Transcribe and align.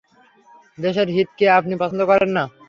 দেশের 0.77 1.07
হিত 1.15 1.29
কি 1.37 1.45
আপনি 1.57 1.73
পছন্দ 1.81 2.01
করেন 2.09 2.29
না? 2.37 2.43